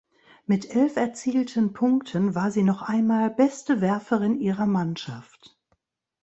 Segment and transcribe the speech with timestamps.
[0.47, 5.59] Mit elf erzielten Punkten war sie noch einmal beste Werferin ihrer Mannschaft.